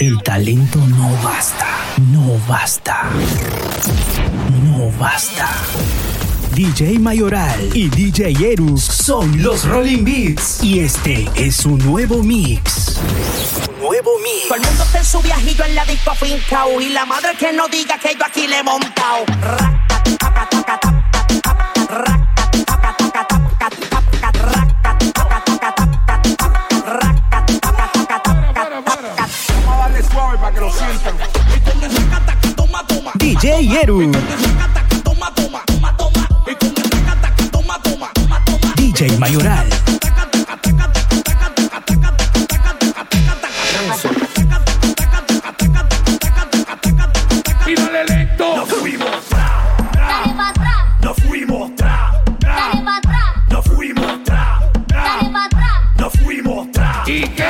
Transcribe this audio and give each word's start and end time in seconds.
El 0.00 0.22
talento 0.22 0.78
no 0.78 1.10
basta, 1.22 1.66
no 2.10 2.38
basta, 2.48 3.10
no 4.62 4.90
basta. 4.98 5.46
DJ 6.54 6.98
Mayoral 6.98 7.76
y 7.76 7.90
DJ 7.90 8.52
Erus 8.52 8.82
son 8.82 9.42
los 9.42 9.66
Rolling 9.66 10.02
Beats 10.02 10.64
y 10.64 10.80
este 10.80 11.28
es 11.34 11.56
su 11.56 11.76
nuevo 11.76 12.22
mix. 12.22 12.98
Nuevo 13.78 14.12
mix. 14.24 14.48
Todo 14.48 14.56
el 14.56 14.62
mundo 14.62 14.84
está 14.84 15.00
en 15.00 15.04
su 15.04 15.20
viajillo 15.20 15.64
en 15.66 15.74
la 15.74 15.84
disco 15.84 16.14
fincao 16.14 16.80
y 16.80 16.88
la 16.88 17.04
madre 17.04 17.36
que 17.38 17.52
no 17.52 17.68
diga 17.68 17.98
que 17.98 18.14
yo 18.18 18.24
aquí 18.24 18.46
le 18.46 18.60
he 18.60 18.62
montado. 18.62 19.26
Toma. 33.70 34.12
DJ 38.76 39.16
Mayoral, 39.18 39.68
Y 57.06 57.24
dale 57.36 57.49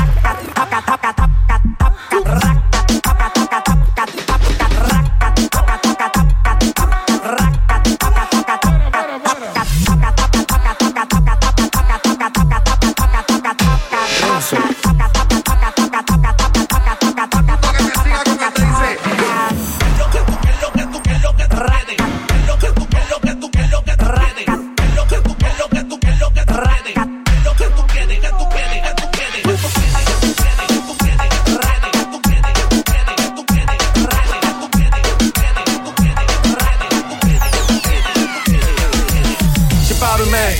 Chipábeme. 40.31 40.57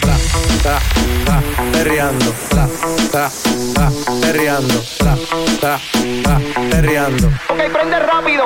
Tra, 0.00 0.16
tra, 0.62 0.80
tra, 1.24 1.42
perreando. 1.72 2.34
Tra, 2.48 2.68
tra, 3.10 3.30
tra, 3.74 3.90
perreando. 4.20 4.84
Tra, 4.98 5.16
tra, 5.60 5.80
tra, 6.22 6.40
perreando. 6.70 7.26
Ok, 7.48 7.70
prende 7.72 7.98
rápido. 7.98 8.44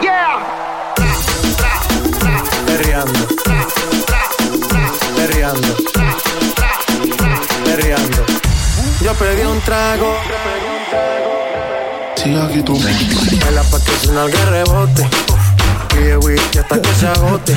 Yeah. 0.00 0.46
Perreando. 2.66 3.28
Perreando. 5.16 5.76
Perreando. 7.64 8.24
Yo 9.02 9.14
pedí 9.14 9.42
un 9.42 9.60
trago. 9.60 10.16
Sigue 12.16 12.40
aquí 12.40 12.62
tú. 12.62 12.76
En 12.76 13.54
la 13.54 13.62
patrocina 13.64 14.26
que 14.26 14.44
rebote. 14.46 15.08
Pide 15.88 16.16
whisky 16.16 16.58
hasta 16.58 16.80
que 16.80 16.94
se 16.94 17.06
agote. 17.08 17.56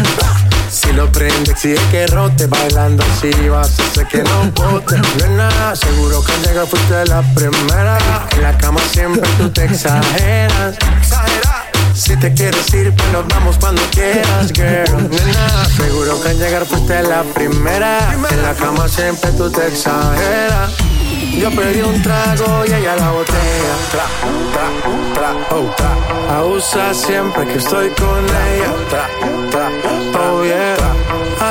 Si 0.96 1.02
lo 1.02 1.12
prende, 1.12 1.52
exige 1.52 1.90
que 1.92 2.08
rote. 2.08 2.48
Bailando 2.48 3.04
así 3.04 3.30
vas 3.50 3.78
a 3.78 3.84
hacer 3.84 4.08
que 4.08 4.24
no 4.24 4.50
bote. 4.54 4.96
Nena, 5.18 5.76
seguro 5.76 6.24
que 6.24 6.32
al 6.32 6.42
llegar 6.44 6.68
fuiste 6.68 7.06
la 7.08 7.22
primera. 7.34 7.98
En 8.32 8.42
la 8.42 8.58
cama 8.58 8.80
siempre 8.94 9.30
tú 9.38 9.50
te 9.50 9.66
exageras. 9.66 10.78
Exageras. 10.98 11.66
Si 11.94 12.16
te 12.16 12.34
quieres 12.34 12.74
ir, 12.74 12.94
pues 12.96 13.12
nos 13.12 13.28
vamos 13.28 13.58
cuando 13.60 13.82
quieras, 13.92 14.54
girl. 14.54 15.10
Nena, 15.10 15.66
seguro 15.76 16.22
que 16.22 16.30
al 16.30 16.38
llegar 16.40 16.66
fuiste 16.66 17.04
la 17.04 17.24
primera. 17.24 18.14
En 18.30 18.42
la 18.42 18.54
cama 18.54 18.88
siempre 18.88 19.32
tú 19.34 19.52
te 19.52 19.68
exageras. 19.68 20.72
Yo 21.38 21.52
pedí 21.52 21.82
un 21.82 22.02
trago 22.02 22.64
y 22.66 22.72
ella 22.72 22.96
la 22.96 23.12
botella. 23.12 23.76
Tra, 23.92 24.06
tra, 24.54 24.68
tra, 25.14 25.58
oh, 25.58 25.70
tra. 25.76 26.38
Abusa 26.38 26.94
siempre 26.94 27.46
que 27.48 27.58
estoy 27.58 27.90
con 27.90 28.24
ella. 28.24 28.74
Tra, 28.90 29.10
tra, 29.52 29.70
oh 30.22 30.44
yeah. 30.46 30.75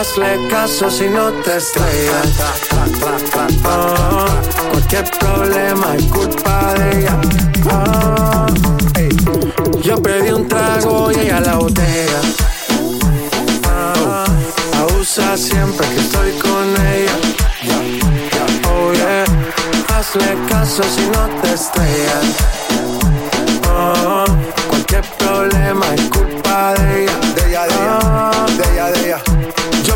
Hazle 0.05 0.49
caso 0.51 0.91
si 0.91 1.09
no 1.09 1.33
te 1.33 1.57
estrellas. 1.57 2.29
Oh, 3.65 4.27
cualquier 4.71 5.11
problema 5.19 5.97
es 5.97 6.05
culpa 6.05 6.75
de 6.75 6.99
ella. 6.99 7.21
Ey. 8.97 9.09
Yo 9.83 10.03
pedí 10.03 10.31
un 10.31 10.47
trago 10.47 11.11
y 11.11 11.21
ella 11.21 11.41
la 11.41 11.55
botella. 11.57 12.21
Oh, 13.67 14.25
abusa 14.79 15.39
siempre 15.39 15.89
que 15.89 16.01
estoy 16.01 16.33
con 16.33 16.67
ella. 16.87 17.17
Oh 18.69 18.93
yeah, 18.93 19.25
hazle 19.89 20.37
caso 20.51 20.83
si 20.83 21.07
no 21.07 21.29
te 21.41 21.55
estrellas. 21.55 22.27
Oh, 23.71 24.27
cualquier 24.69 25.05
problema 25.19 25.87
es 25.95 26.03
culpa 26.11 26.75
de 26.75 27.05
ella, 27.05 27.67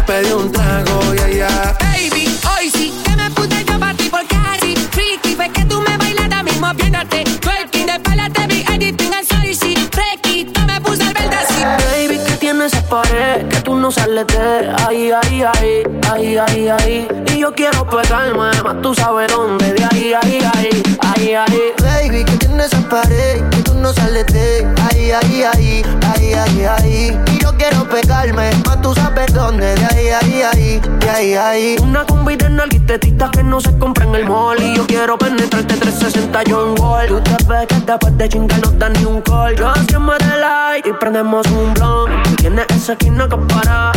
pedí 0.08 0.32
un 0.32 0.50
trago 0.50 1.14
y 1.14 1.32
ella. 1.32 1.76
Baby, 1.80 2.34
hoy 2.50 2.70
sí 2.70 2.94
que 3.04 3.14
me 3.14 3.30
puse 3.30 3.62
yo 3.62 3.78
pa' 3.78 3.92
ti 3.92 4.08
porque 4.10 4.34
así 4.36 4.74
Freaky, 4.90 5.34
fue 5.36 5.50
que 5.50 5.66
tú 5.66 5.82
me 5.82 5.98
bailas 5.98 6.24
ahora 6.24 6.42
mismo 6.42 6.66
viéndote 6.74 7.24
Twerking, 7.24 7.86
de 7.86 7.92
espalda 7.92 8.30
te 8.30 8.46
vi 8.46 8.64
editing 8.72 9.12
and 9.12 9.28
sorry, 9.28 9.54
sí 9.54 9.74
Requito, 9.92 10.60
me 10.62 10.80
puse 10.80 11.02
el 11.02 11.12
verde 11.12 11.36
así 11.36 11.62
Baby, 11.62 12.18
que 12.26 12.32
tienes 12.38 12.72
esa 12.72 12.82
pared 12.88 13.46
que 13.48 13.60
tú 13.60 13.74
no 13.74 13.90
sales 13.90 14.26
de 14.28 14.72
ahí, 14.86 15.10
ahí, 15.10 15.42
ahí, 15.42 15.82
ahí, 16.10 16.36
ahí, 16.38 16.68
ahí. 16.68 17.08
Y 17.34 17.40
yo 17.40 17.52
quiero 17.54 17.86
pegarme, 17.86 18.62
más 18.62 18.80
tú 18.80 18.94
sabes 18.94 19.30
dónde, 19.30 19.74
de 19.74 19.84
ahí, 19.84 20.14
ahí, 20.14 20.38
ahí, 20.54 20.82
ahí, 21.00 21.34
ahí. 21.34 21.60
Baby, 21.82 22.24
que 22.24 22.36
tienes 22.38 22.66
esa 22.72 22.80
pared 22.88 23.42
que 23.50 23.58
tú 23.58 23.74
no 23.74 23.92
sales 23.92 24.24
de 24.28 24.66
ahí, 24.90 25.10
ahí, 25.10 25.42
ahí, 25.42 25.82
ahí, 26.14 26.32
ahí, 26.32 26.64
ahí. 26.64 27.27
Quiero 27.68 27.84
pegarme, 27.86 28.50
más 28.66 28.80
tú 28.80 28.94
sabes 28.94 29.34
dónde, 29.34 29.74
de 29.74 29.84
ahí, 29.84 30.08
ahí, 30.08 30.42
ahí, 30.42 30.80
de 31.00 31.10
ahí, 31.10 31.34
ahí. 31.34 31.76
Una 31.82 32.02
combi 32.06 32.34
de 32.34 32.48
nalguitetitas 32.48 33.28
que 33.30 33.42
no 33.42 33.60
se 33.60 33.76
compra 33.76 34.06
en 34.06 34.14
el 34.14 34.26
mall. 34.26 34.58
Y 34.58 34.74
yo 34.74 34.86
quiero 34.86 35.18
penetrarte 35.18 35.76
360 35.76 36.42
John 36.48 36.80
Wall 36.80 37.08
Tú 37.08 37.20
te 37.20 37.44
ves 37.44 37.66
que 37.66 37.74
después 37.74 38.16
de 38.16 38.28
chingar 38.30 38.60
no 38.62 38.70
da 38.70 38.88
ni 38.88 39.04
un 39.04 39.20
call. 39.20 39.54
Yo 39.54 39.70
enciendo 39.74 40.14
el 40.14 40.40
light 40.40 40.86
y 40.86 40.92
prendemos 40.94 41.46
un 41.48 41.74
blunt 41.74 42.36
tienes 42.38 42.64
esa 42.70 42.92
esquina 42.92 43.28
que 43.28 43.36
para. 43.36 43.92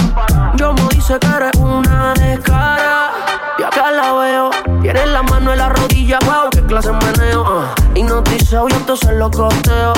Yo 0.55 0.73
me 0.73 0.81
dice 0.89 1.17
que 1.17 1.27
eres 1.27 1.55
una 1.57 2.13
descara 2.15 3.11
Y 3.57 3.63
acá 3.63 3.89
la 3.91 4.11
veo. 4.11 4.49
Tienes 4.81 5.07
la 5.07 5.23
mano 5.23 5.53
en 5.53 5.59
la 5.59 5.69
rodilla, 5.69 6.19
wow, 6.25 6.49
qué 6.51 6.61
clase 6.63 6.89
de 6.89 6.95
meneo 6.95 7.45
ah. 7.47 7.80
Hipnotizado 7.95 8.67
y 8.69 8.73
entonces 8.73 9.11
lo 9.13 9.29
costeo 9.29 9.93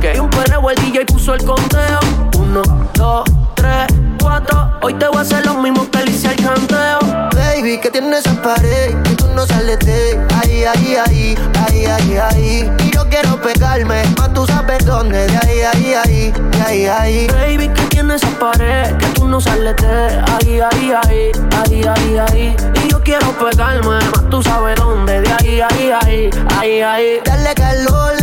Que 0.00 0.08
hay 0.08 0.18
un 0.18 0.30
perreo 0.30 0.70
el 0.70 0.76
DJ 0.76 1.06
puso 1.06 1.34
el 1.34 1.44
conteo. 1.44 1.98
Uno, 2.38 2.62
dos, 2.94 3.24
tres, 3.54 3.86
cuatro 4.18 4.72
Hoy 4.82 4.94
te 4.94 5.08
voy 5.08 5.18
a 5.18 5.20
hacer 5.20 5.44
lo 5.46 5.54
mismo 5.54 5.90
que 5.90 6.04
le 6.04 6.10
hice 6.10 6.28
al 6.28 6.36
canteo 6.36 6.98
Baby, 7.34 7.78
que 7.80 7.90
tienes 7.90 8.26
esa 8.26 8.40
pared 8.42 8.94
que 9.02 9.14
tú 9.16 9.26
no 9.34 9.46
sales 9.46 9.78
de 9.80 10.18
ahí, 10.42 10.64
ahí, 10.64 10.96
ahí, 10.96 11.36
ahí, 11.66 11.86
ahí, 11.86 12.16
ahí. 12.16 12.72
Y 12.84 12.90
yo 12.90 13.04
quiero 13.08 13.40
pegarme, 13.40 14.02
más 14.16 14.32
tú 14.32 14.46
sabes 14.46 14.84
dónde, 14.84 15.26
de 15.26 15.36
ahí, 15.38 15.60
ahí, 15.60 15.94
ahí, 15.94 16.32
de 16.32 16.62
ahí, 16.62 16.86
ahí. 16.86 17.26
Baby, 17.28 17.68
que 17.68 17.82
tiene 17.86 18.14
esa 18.14 18.28
pared, 18.38 18.96
que 18.96 19.06
tú 19.08 19.26
no 19.26 19.40
sales 19.40 19.76
de 19.76 20.22
ahí, 20.32 20.60
ahí, 20.60 20.92
ahí, 20.92 21.32
ahí, 21.62 21.82
ahí, 21.84 22.18
ahí. 22.18 22.56
Y 22.84 22.88
yo 22.88 23.02
quiero 23.02 23.32
pegarme, 23.38 23.98
más 23.98 24.30
tú 24.30 24.42
sabes 24.42 24.76
dónde, 24.76 25.20
de 25.20 25.32
ahí, 25.32 25.60
ahí, 25.60 25.90
ahí, 26.02 26.30
ahí, 26.58 26.80
ahí. 26.82 27.20
Dale 27.24 27.54
calor, 27.54 28.16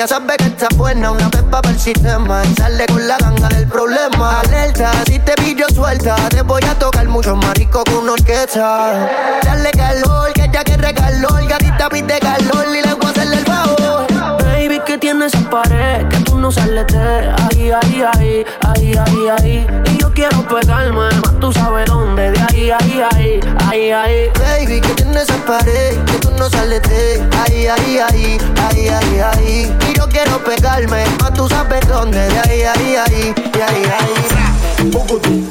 ya 0.00 0.08
sabe 0.08 0.34
que 0.38 0.46
está 0.46 0.66
buena, 0.76 1.10
una 1.10 1.28
pepa 1.28 1.60
para 1.60 1.74
el 1.74 1.78
sistema. 1.78 2.42
Y 2.50 2.54
sale 2.54 2.86
con 2.86 3.06
la 3.06 3.18
ganga 3.18 3.48
del 3.48 3.66
problema. 3.66 4.40
Alerta, 4.40 4.92
si 5.04 5.18
te 5.18 5.34
pillo 5.34 5.66
suelta, 5.74 6.16
te 6.30 6.40
voy 6.40 6.62
a 6.64 6.74
tocar 6.78 7.06
mucho 7.06 7.36
más 7.36 7.52
rico 7.52 7.84
con 7.84 8.04
una 8.04 8.12
orquesta. 8.12 9.10
Dale 9.42 9.70
calor, 9.72 10.32
que 10.32 10.44
ella 10.44 10.64
quiere 10.64 10.94
calor, 10.94 11.46
gatita 11.46 11.90
pide 11.90 12.18
calor 12.18 12.64
y 12.74 12.80
le 12.80 12.94
voy 12.94 13.06
a 13.08 13.10
hacerle 13.10 13.36
el 13.36 13.44
favor. 13.44 14.06
Baby, 14.42 14.80
que 14.86 14.96
tiene 14.96 15.26
esa 15.26 15.50
pared, 15.50 16.08
que 16.08 16.16
tú 16.20 16.38
no 16.38 16.50
sales 16.50 16.86
de 16.86 17.34
ahí, 17.50 17.70
ahí, 17.70 18.02
ahí, 18.14 18.46
ahí, 18.68 18.94
ahí, 18.96 19.28
ahí. 19.38 19.66
Y 19.84 19.98
yo 19.98 20.10
quiero 20.14 20.48
pegarme, 20.48 21.10
más 21.10 21.40
tú 21.40 21.52
sabes 21.52 21.84
dónde, 21.84 22.30
de 22.30 22.40
ahí, 22.40 22.70
ahí, 22.70 23.02
ahí, 23.12 23.40
ahí, 23.68 23.90
ahí. 23.90 24.30
Baby, 24.38 24.80
que 24.80 24.94
tiene 24.94 25.20
esa 25.20 25.36
pared, 25.44 26.02
que 26.06 26.18
tú 26.20 26.30
no 26.38 26.48
sales 26.48 26.80
de 26.84 27.28
ahí, 27.42 27.66
ahí, 27.66 27.98
ahí, 27.98 28.38
ahí, 28.56 28.88
ahí, 28.88 29.20
ahí. 29.20 29.89
Yo 30.00 30.08
quiero 30.08 30.42
pegarme, 30.42 31.04
más 31.20 31.34
tú 31.34 31.46
sabes 31.46 31.86
dónde, 31.86 32.18
de 32.26 32.38
ahí, 32.38 32.62
ahí, 32.62 32.96
ahí, 32.96 33.34
de 33.52 33.62
ahí, 33.62 33.84
ahí. 33.84 34.14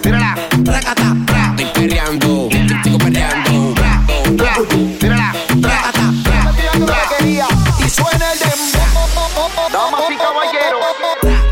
Mírala, 0.03 0.35
Racata, 0.63 1.15
Estoy 1.55 1.65
perreando, 1.87 2.49
sigo 2.83 2.97
perreando. 2.97 3.75
mírala, 5.01 5.33
racata, 5.61 6.13
Y 7.85 7.89
suena 7.89 8.31
el 8.33 8.39
dembow. 8.39 9.69
Damas 9.71 10.01
y 10.09 10.15
caballeros. 10.17 10.85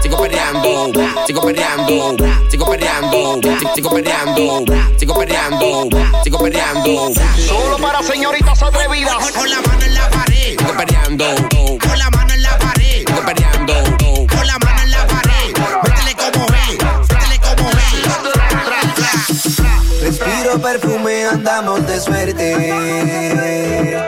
Sigo 0.02 0.18
perreando, 0.18 0.94
sigo 1.28 1.42
perreando, 1.42 2.18
sigo 2.50 2.66
perreando, 2.72 3.40
si- 3.60 3.68
sigo 3.76 3.90
perreando, 3.92 4.66
sigo 4.98 5.14
perreando, 5.20 5.90
sigo 6.24 6.38
perreando. 6.40 7.14
Solo 7.48 7.78
para 7.78 8.02
señoritas 8.02 8.64
atrevidas. 8.64 9.18
Perfume, 20.72 21.26
andamos 21.26 21.86
de 21.88 22.00
suerte. 22.00 22.48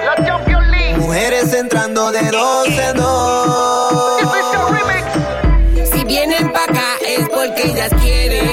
La 0.06 0.15
Champions 0.25 0.67
League. 0.67 0.97
Mujeres 0.97 1.53
entrando 1.53 2.11
de 2.11 2.21
dos 2.31 2.67
en 2.67 2.97
dos. 2.97 4.21
Si 5.94 6.03
vienen 6.03 6.51
pa' 6.51 6.65
acá 6.65 6.89
es 7.07 7.29
porque 7.29 7.71
ellas 7.71 7.89
quieren. 8.01 8.45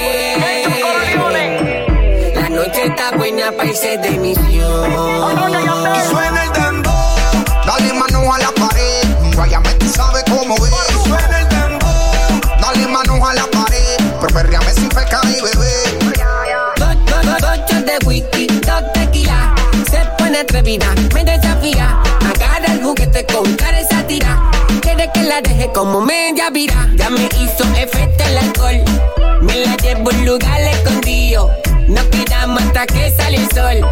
La 2.35 2.47
noche 2.49 2.85
está 2.85 3.11
buena 3.17 3.51
pa' 3.51 3.65
irse 3.65 3.97
de 3.97 4.11
misión. 4.11 4.91
Y 5.97 6.01
Suena 6.09 6.43
el 6.45 6.53
dembow, 6.53 7.17
dale 7.65 7.93
mano 7.93 8.33
a 8.33 8.39
la 8.39 8.51
pared. 8.51 9.35
Guayame, 9.35 9.73
tú 9.73 9.89
sabes 9.89 10.23
cómo 10.29 10.55
es. 10.55 10.71
Suena 11.03 11.41
el 11.41 11.49
dembow, 11.49 12.39
dale 12.61 12.87
mano 12.87 13.27
a 13.27 13.33
la 13.33 13.45
pared. 13.47 13.97
Pero 14.21 14.33
perreame 14.33 14.73
sin 14.73 14.87
pecar 14.87 15.25
y 15.25 15.41
beber. 15.41 16.16
De 17.99 18.05
whisky, 18.05 18.47
dos 18.47 18.83
tequila. 18.93 19.55
Se 19.89 19.99
pone 20.17 20.39
atrevida, 20.39 20.93
me 21.13 21.23
desafía. 21.23 21.99
Agarra 22.33 22.73
el 22.73 22.83
juguete 22.83 23.25
con 23.25 23.53
cara 23.55 23.79
esa 23.79 24.05
tira. 24.05 24.41
Quiere 24.81 25.09
que 25.13 25.23
la 25.23 25.41
deje 25.41 25.71
como 25.73 26.01
media 26.01 26.49
vira. 26.49 26.89
Ya 26.95 27.09
me 27.09 27.25
hizo 27.25 27.63
efecto 27.75 28.23
el 28.25 28.37
alcohol. 28.37 28.83
Me 29.41 29.55
la 29.65 29.75
llevo 29.77 30.09
a 30.09 30.13
un 30.13 30.25
lugar 30.25 30.61
escondido. 30.61 31.51
No 31.87 32.09
quedamos 32.09 32.61
hasta 32.61 32.85
que 32.87 33.11
sale 33.11 33.37
el 33.37 33.49
sol. 33.51 33.89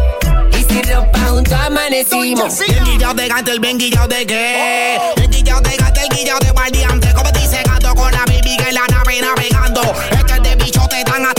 Y 0.52 0.62
sin 0.64 0.82
ropa 0.84 1.18
juntos 1.28 1.52
amanecimos. 1.52 2.58
Bien 2.58 2.84
guillado 2.84 3.14
de 3.14 3.28
gato, 3.28 3.50
el 3.52 3.60
bien 3.60 3.78
guillado 3.78 4.08
de 4.08 4.26
qué. 4.26 4.98
Bien 5.16 5.30
guillado 5.30 5.60
de 5.62 5.76
gato, 5.76 6.00
el 6.00 6.16
guillado 6.16 6.40
de 6.40 6.50
guardiante. 6.50 7.12
Como 7.14 7.30
dice 7.32 7.62
gato 7.64 7.94
con 7.94 8.12
la 8.12 8.24
baby 8.26 8.56
que 8.56 8.68
en 8.68 8.74
la 8.74 8.86
nave 8.88 9.20
navegando. 9.20 9.82
Es 10.10 10.24
que 10.24 10.40
de 10.40 10.56
bichote 10.56 10.98
están 10.98 11.24
hasta 11.24 11.30
abajo 11.30 11.35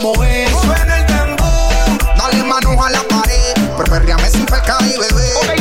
cómo 0.00 0.24
es. 0.24 0.50
Suena 0.50 0.98
el 0.98 1.06
dembow, 1.06 1.98
dale 2.16 2.42
manos 2.44 2.76
a 2.84 2.90
la 2.90 3.02
pared. 3.08 3.54
Pero 3.76 3.90
perreame 3.90 4.30
sin 4.30 4.46
pecar 4.46 4.82
y 4.82 4.98
beber. 4.98 5.57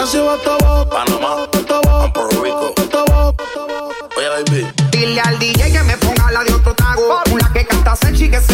Ella 0.00 0.08
se 0.08 0.18
va 0.18 0.32
hasta 0.32 0.54
abajo, 0.54 0.88
Panamá, 0.88 1.46
hasta 1.52 1.76
abajo, 1.76 2.12
Puerto 2.14 2.42
Rico. 2.42 2.72
hasta 2.74 3.00
abajo. 3.02 3.34
Oye, 4.16 4.28
baby. 4.30 4.72
Dile 4.90 5.20
al 5.20 5.38
DJ 5.38 5.72
que 5.72 5.82
me 5.82 5.94
ponga 5.98 6.30
la 6.30 6.42
de 6.42 6.54
otro 6.54 6.74
trago. 6.74 7.20
Una 7.30 7.52
que 7.52 7.66
canta 7.66 7.94
Senchi 7.96 8.30
que 8.30 8.40
se 8.40 8.49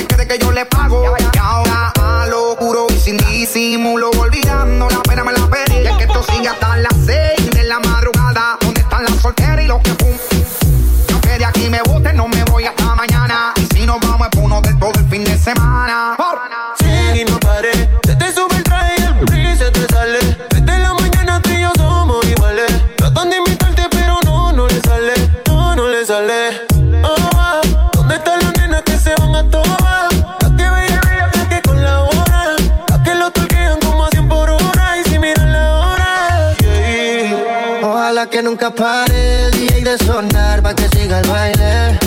que 38.37 38.43
nunca 38.43 38.71
pare 38.71 39.47
el 39.47 39.50
DJ 39.52 39.83
de 39.83 39.97
sonar 39.97 40.61
pa' 40.61 40.75
que 40.75 40.87
siga 40.88 41.21
el 41.21 41.26
baile. 41.26 41.99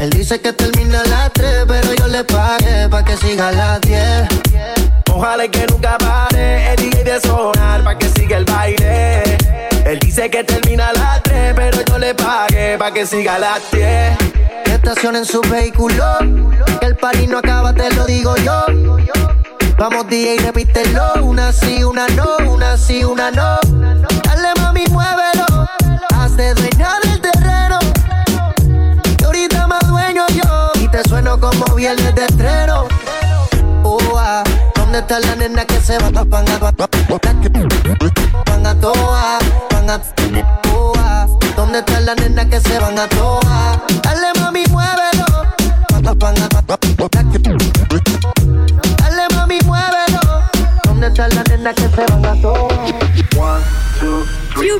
Él 0.00 0.10
dice 0.10 0.40
que 0.40 0.52
termina 0.52 1.00
a 1.00 1.04
las 1.04 1.32
3, 1.32 1.64
pero 1.68 1.94
yo 1.94 2.08
le 2.08 2.24
pagué 2.24 2.88
pa' 2.88 3.04
que 3.04 3.16
siga 3.16 3.50
a 3.50 3.52
las 3.52 3.80
10. 3.82 4.26
Ojalá 5.14 5.46
que 5.46 5.66
nunca 5.68 5.96
pare 5.96 6.72
el 6.72 6.76
DJ 6.76 7.04
de 7.04 7.20
sonar 7.20 7.84
pa' 7.84 7.96
que 7.96 8.08
siga 8.08 8.38
el 8.38 8.44
baile. 8.46 9.22
Él 9.86 10.00
dice 10.00 10.28
que 10.28 10.42
termina 10.42 10.88
a 10.88 10.92
las 10.92 11.22
3, 11.22 11.52
pero 11.54 11.78
yo 11.86 11.98
le 11.98 12.16
pagué 12.16 12.76
pa' 12.76 12.92
que 12.92 13.06
siga 13.06 13.36
a 13.36 13.38
las 13.38 13.70
10. 13.70 14.18
Que 14.64 14.72
estacionen 14.74 15.24
su 15.24 15.40
vehículo. 15.42 16.04
Que 16.80 16.86
el 16.86 16.96
party 16.96 17.28
no 17.28 17.38
acaba, 17.38 17.72
te 17.72 17.94
lo 17.94 18.06
digo 18.06 18.34
yo. 18.38 18.64
Vamos 19.78 20.08
DJ, 20.08 20.36
repítelo. 20.38 21.22
Una 21.22 21.52
sí, 21.52 21.84
una 21.84 22.08
no, 22.08 22.38
una 22.50 22.76
sí, 22.76 23.04
una 23.04 23.30
no. 23.30 23.60
Dale 24.24 24.48
mami, 24.60 24.84
muévelo. 24.90 25.19
Hazte 26.40 26.54
dueña 26.54 26.88
del 27.04 27.20
terreno. 27.20 27.78
Que 29.18 29.24
ahorita 29.26 29.66
más 29.66 29.86
dueño 29.86 30.26
yo. 30.28 30.72
Y 30.80 30.88
te 30.88 31.06
sueno 31.06 31.38
como 31.38 31.74
viernes 31.74 32.14
de 32.14 32.24
estreno. 32.24 32.88
Oh, 33.82 33.98
ah, 34.16 34.42
¿Dónde 34.74 35.00
está 35.00 35.20
la 35.20 35.36
nena 35.36 35.66
que 35.66 35.78
se 35.80 35.98
va? 35.98 36.08
Van 36.10 36.48
a, 36.48 36.58
van 36.58 36.80
a 38.66 38.80
toa, 38.80 39.38
van 39.70 39.90
a 39.90 40.00
toa. 40.62 41.26
¿Dónde 41.56 41.80
está 41.80 42.00
la 42.00 42.14
nena 42.14 42.48
que 42.48 42.58
se 42.58 42.78
van 42.78 42.98
a 42.98 43.06
toa? 43.08 43.49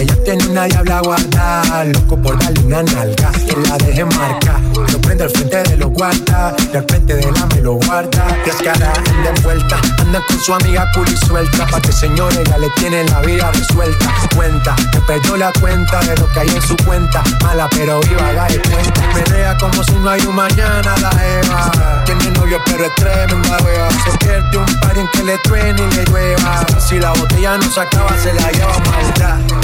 ella 0.00 0.16
tiene 0.24 0.46
una 0.46 0.64
diabla 0.64 1.00
guarda. 1.00 1.84
Loco 1.84 2.16
por 2.16 2.38
darle 2.38 2.60
una 2.60 2.82
nalga, 2.82 3.32
que 3.32 3.56
la 3.68 3.76
deje 3.78 4.04
marca. 4.04 4.60
Lo 4.74 5.00
prende 5.00 5.24
al 5.24 5.30
frente 5.30 5.62
de 5.62 5.76
los 5.76 5.90
guarda. 5.90 6.54
Y 6.72 6.76
al 6.76 6.84
frente 6.84 7.14
de 7.14 7.32
la 7.32 7.46
me 7.46 7.60
lo 7.60 7.74
guarda. 7.74 8.26
Descara, 8.44 8.92
anda 8.92 9.30
envuelta. 9.36 9.78
Anda 9.98 10.22
con 10.26 10.40
su 10.40 10.54
amiga 10.54 10.90
cool 10.94 11.08
suelta. 11.26 11.66
Pa' 11.66 11.80
que 11.80 11.92
señores 11.92 12.44
ya 12.48 12.58
le 12.58 12.70
tienen 12.70 13.06
la 13.06 13.20
vida 13.20 13.50
resuelta. 13.52 14.14
Cuenta, 14.36 14.76
que 14.92 15.00
perdió 15.00 15.36
la 15.36 15.52
cuenta 15.60 16.00
de 16.00 16.16
lo 16.16 16.28
que 16.28 16.40
hay 16.40 16.48
en 16.48 16.62
su 16.62 16.76
cuenta. 16.84 17.22
Mala 17.42 17.68
pero 17.70 18.00
viva, 18.00 18.46
de 18.48 18.60
cuenta. 18.60 19.00
Menea 19.14 19.56
como 19.58 19.82
si 19.82 19.94
no 19.94 20.10
hay 20.10 20.20
un 20.22 20.36
mañana 20.36 20.94
la 21.00 21.10
Eva. 21.40 22.04
Tiene 22.04 22.30
novio 22.30 22.60
pero 22.66 22.84
es 22.84 22.94
tremenda 22.94 23.56
wea. 23.64 23.88
Se 24.04 24.16
pierde 24.18 24.58
un 24.58 24.80
par 24.80 24.96
en 24.96 25.08
que 25.08 25.24
le 25.24 25.38
truene 25.38 25.82
y 25.82 25.96
le 25.96 26.04
llueva. 26.04 26.64
Si 26.78 26.98
la 26.98 27.12
botella 27.12 27.56
no 27.58 27.70
se 27.70 27.80
acaba, 27.80 28.16
se 28.22 28.32
la 28.32 28.50
lleva. 28.52 28.72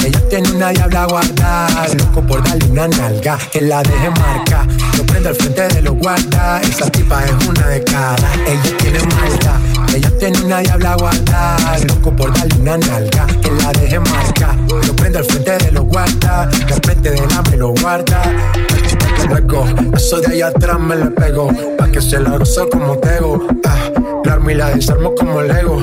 Ella 0.05 0.24
tiene 0.29 0.51
una 0.53 0.71
diabla 0.71 1.07
guarda. 1.07 1.69
Loco 1.99 2.23
por 2.27 2.43
darle 2.43 2.67
una 2.71 2.89
nalga. 2.89 3.39
Que 3.53 3.61
la 3.61 3.83
deje 3.83 4.11
marca. 4.11 4.67
Lo 4.97 5.05
prende 5.05 5.29
al 5.29 5.35
frente 5.35 5.69
de 5.69 5.83
los 5.83 5.95
guarda. 5.95 6.61
Esa 6.63 6.91
tipa 6.91 7.25
es 7.25 7.47
una 7.47 7.67
de 7.69 7.85
cara. 7.85 8.29
Ella 8.47 8.77
tiene 8.79 8.99
maldad. 9.01 9.95
Ella 9.95 10.11
tiene 10.19 10.41
una 10.43 10.59
diabla 10.61 10.97
guarda. 10.97 11.57
Loco 11.89 12.15
por 12.17 12.33
darle 12.37 12.55
una 12.61 12.79
nalga. 12.79 13.27
Que 13.27 13.51
la 13.51 13.73
deje 13.73 14.01
marca. 14.01 14.57
Lo 14.69 14.97
prende 14.97 15.19
al 15.19 15.25
frente 15.25 15.59
de 15.59 15.73
los 15.73 15.85
guarda. 15.85 16.43
Al 16.43 16.81
frente 16.83 17.11
de 17.11 17.27
la 17.27 17.43
me 17.51 17.57
lo 17.57 17.69
guarda. 17.69 18.23
Eso 19.95 20.21
de 20.21 20.35
allá 20.35 20.49
atrás 20.49 20.79
me 20.79 20.97
le 20.97 21.07
pego. 21.07 21.49
Pa' 21.79 21.89
que 21.89 22.01
se 22.01 22.19
la 22.21 22.37
gozo 22.37 22.69
como 22.69 22.99
tego. 22.99 23.47
Ah, 23.65 23.91
la 24.25 24.33
armo 24.35 24.51
y 24.51 24.55
la 24.55 24.71
desarmo 24.71 25.15
como 25.15 25.43
Lego. 25.43 25.81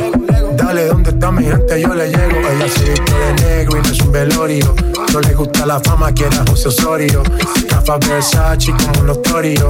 Dale, 0.71 0.87
¿dónde 0.87 1.09
está 1.09 1.29
mi 1.33 1.43
gente? 1.43 1.81
Yo 1.81 1.93
le 1.93 2.07
llego. 2.07 2.39
Ella 2.49 2.69
se 2.69 2.91
viste 2.91 3.13
de 3.13 3.33
negro 3.43 3.77
y 3.77 3.81
no 3.81 3.91
es 3.91 3.99
un 3.99 4.11
velorio. 4.13 4.73
No 5.11 5.19
le 5.19 5.33
gusta 5.33 5.65
la 5.65 5.81
fama, 5.81 6.13
quiere 6.13 6.33
a 6.37 6.45
José 6.49 6.69
Osorio. 6.69 7.23
Rafa 7.69 7.97
Versace 7.97 8.71
como 8.71 9.03
notorio. 9.03 9.69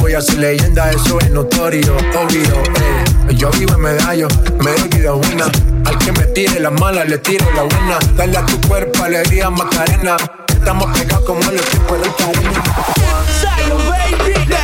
Voy 0.00 0.14
a 0.14 0.20
ser 0.20 0.38
leyenda, 0.38 0.90
eso 0.90 1.20
es 1.20 1.30
notorio. 1.30 1.94
Obvio, 1.94 2.42
eh. 2.42 3.36
Yo 3.36 3.48
vivo 3.52 3.74
en 3.74 3.80
medallo, 3.80 4.26
me 4.58 4.72
doy 4.72 4.88
vida 4.88 5.12
buena. 5.12 5.44
Al 5.84 5.98
que 5.98 6.10
me 6.10 6.24
tire 6.34 6.58
la 6.58 6.70
mala, 6.72 7.04
le 7.04 7.18
tiro 7.18 7.46
la 7.54 7.62
buena. 7.62 8.00
Dale 8.16 8.36
a 8.36 8.44
tu 8.44 8.60
cuerpo 8.66 9.04
alegría, 9.04 9.50
Macarena. 9.50 10.16
Estamos 10.48 10.98
pegados 10.98 11.24
como 11.26 11.48
el 11.48 11.60
equipo 11.60 11.94
de 11.94 12.10
Karina. 12.18 12.62
De 14.48 14.59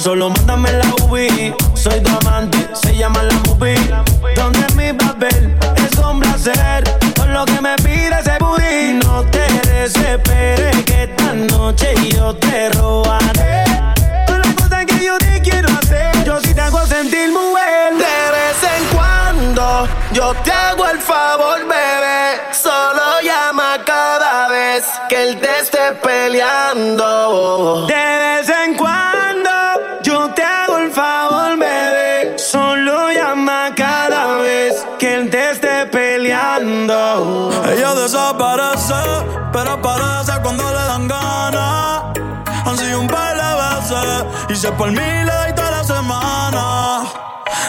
solo 0.00 0.30
mándame 0.30 0.72
la 0.72 0.86
UBI. 1.04 1.54
Soy 1.74 2.00
tu 2.00 2.10
amante, 2.26 2.58
se 2.72 2.96
llama 2.96 3.22
la 3.22 3.34
movie. 3.46 3.76
Donde 4.34 4.66
mi 4.74 4.92
papel, 4.92 5.56
es 5.76 5.98
un 5.98 6.20
placer. 6.20 6.84
Por 7.14 7.28
lo 7.28 7.44
que 7.44 7.60
me 7.60 7.76
pide 7.76 8.18
ese 8.18 8.38
booty. 8.40 8.94
No 9.04 9.22
te 9.24 9.46
desesperes, 9.68 10.84
que 10.84 11.04
esta 11.04 11.34
noche 11.34 11.94
yo 12.10 12.34
te 12.36 12.70
robaré. 12.70 13.64
Todas 14.26 14.46
las 14.46 14.54
cosas 14.54 14.86
que 14.86 15.04
yo 15.04 15.18
te 15.18 15.40
quiero 15.42 15.68
hacer, 15.68 16.24
yo 16.24 16.40
sí 16.40 16.54
te 16.54 16.60
hago 16.60 16.84
sentir 16.86 17.30
mujer. 17.30 17.92
De 17.92 18.20
vez 18.36 18.62
en 18.76 18.96
cuando 18.96 19.88
yo 20.12 20.34
te 20.42 20.52
hago 20.52 20.86
el 20.86 20.98
favor, 20.98 21.60
bebé. 21.60 22.40
Solo 22.52 23.20
llama 23.22 23.78
cada 23.84 24.48
vez 24.48 24.84
que 25.08 25.22
él 25.22 25.40
te 25.40 25.60
esté 25.60 25.92
peleando. 26.02 27.86
De 27.86 28.19
Ella 36.88 37.94
desaparece, 37.94 38.94
pero 39.52 39.72
aparece 39.72 40.32
cuando 40.42 40.64
le 40.64 40.84
dan 40.86 41.08
ganas. 41.08 42.02
Han 42.64 42.78
sido 42.78 43.00
un 43.00 43.06
par 43.06 43.36
de 43.36 43.42
veces, 43.42 44.24
y 44.48 44.56
si 44.56 44.66
es 44.66 44.72
por 44.72 44.90
mí 44.90 44.96
le 44.96 45.30
doy 45.30 45.54
toda 45.54 45.70
la 45.70 45.84
semana. 45.84 47.02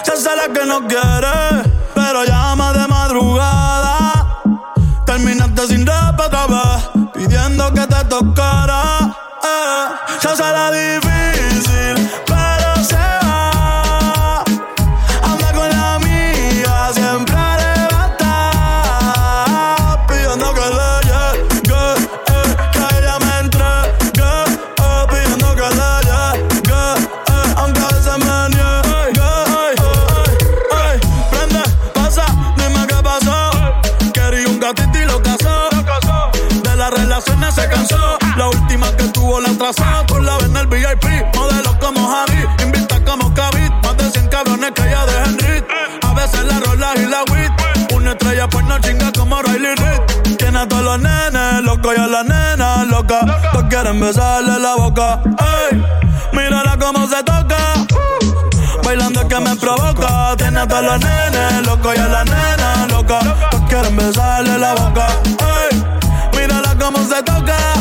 Se 0.03 0.13
hace 0.13 0.35
la 0.35 0.53
que 0.53 0.65
no 0.65 0.87
quiere, 0.87 1.69
pero 1.93 2.23
llama 2.23 2.71
de 2.71 2.87
madrugada. 2.87 4.41
Terminaste 5.05 5.67
sin 5.67 5.83
vez, 5.83 6.89
pidiendo 7.13 7.73
que 7.73 7.87
te 7.87 8.05
tocara. 8.05 9.13
Eh. 9.43 9.87
Se 10.21 10.35
la 10.37 10.71
difícil, 10.71 11.30
nenes 51.91 51.91
locos 51.91 51.95
y 51.95 51.99
a 51.99 52.07
la 52.07 52.23
nena 52.23 52.83
loca. 52.85 53.19
Todos 53.51 53.65
quieren 53.69 53.99
besarle 53.99 54.59
la 54.59 54.75
boca. 54.75 55.19
Ey, 55.71 55.83
mírala 56.33 56.77
cómo 56.77 57.07
se 57.07 57.23
toca. 57.23 57.57
Bailando 58.83 59.27
que 59.27 59.39
me 59.39 59.55
provoca. 59.55 60.35
Tiene 60.37 60.59
a 60.59 60.67
todos 60.67 60.83
los 60.83 60.99
nenes 60.99 61.67
locos 61.67 61.95
y 61.95 61.99
a 61.99 62.07
la 62.07 62.23
nena 62.23 62.87
loca. 62.89 63.19
Todos 63.51 63.69
quieren 63.69 63.95
besarle 63.95 64.57
la 64.57 64.73
boca. 64.73 65.07
Ey, 65.69 65.83
mírala 66.37 66.75
cómo 66.79 66.99
se 67.05 67.23
toca. 67.23 67.80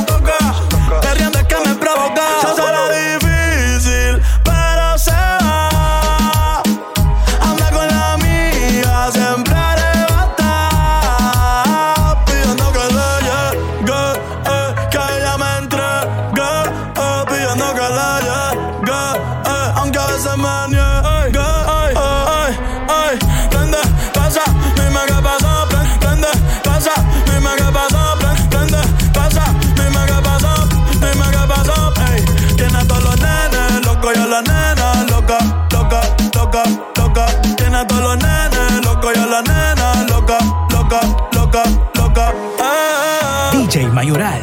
loca, 40.90 41.00
loca, 41.32 41.62
loca. 41.94 42.34
Ah. 42.58 43.50
Eh. 43.54 43.58
DJ 43.58 43.86
Mayoral. 43.92 44.42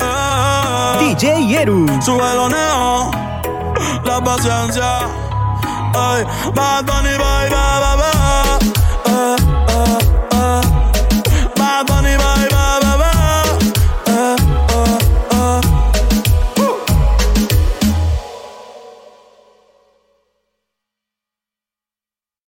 Ah. 0.00 0.98
Eh. 1.00 1.14
DJ 1.14 1.54
Eru. 1.58 1.86
Sueloneo, 2.00 3.10
la 4.04 4.20
paciencia. 4.22 5.00
Ay, 5.94 6.24
Bad 6.54 6.86
Bunny, 6.86 7.16
bye, 7.18 7.48
bye, 7.50 7.80
bye, 7.80 7.96
bye. 7.98 8.71